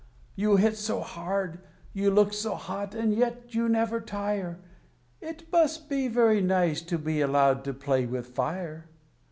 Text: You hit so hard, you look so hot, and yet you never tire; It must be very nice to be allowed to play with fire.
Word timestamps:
You 0.33 0.55
hit 0.55 0.77
so 0.77 1.01
hard, 1.01 1.59
you 1.93 2.09
look 2.09 2.33
so 2.33 2.55
hot, 2.55 2.95
and 2.95 3.13
yet 3.13 3.53
you 3.53 3.69
never 3.69 4.01
tire; 4.01 4.57
It 5.21 5.51
must 5.51 5.89
be 5.89 6.07
very 6.07 6.41
nice 6.41 6.81
to 6.81 6.97
be 6.97 7.21
allowed 7.21 7.63
to 7.65 7.73
play 7.75 8.07
with 8.07 8.25
fire. 8.25 8.89